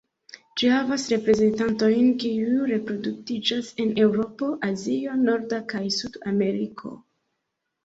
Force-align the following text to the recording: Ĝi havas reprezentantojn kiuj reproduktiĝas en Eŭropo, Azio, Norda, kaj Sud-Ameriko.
Ĝi 0.59 0.69
havas 0.75 1.03
reprezentantojn 1.11 2.07
kiuj 2.23 2.55
reproduktiĝas 2.71 3.71
en 3.85 3.93
Eŭropo, 4.07 4.51
Azio, 4.71 5.21
Norda, 5.29 5.63
kaj 5.77 5.85
Sud-Ameriko. 6.01 6.99